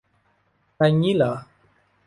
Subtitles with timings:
[0.75, 1.33] ไรงี้เหรอ